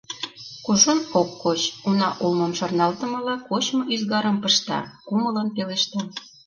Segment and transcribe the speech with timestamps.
[0.65, 6.01] Кужун ок коч, уна улмым шарналтымыла, кочмо ӱзгарым пышта, кумылын пелешта: